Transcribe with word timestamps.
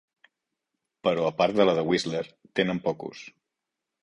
Però 1.07 1.27
a 1.27 1.33
part 1.41 1.59
de 1.59 1.67
la 1.67 1.75
de 1.81 1.83
Whistler, 1.91 2.25
tenen 2.61 2.83
poc 2.89 3.07
ús. 3.11 3.23